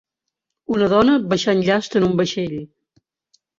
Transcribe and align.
Una 0.75 0.87
dona 0.93 1.17
baixant 1.35 1.63
llast 1.69 2.01
en 2.01 2.09
un 2.11 2.19
vaixell. 2.25 2.59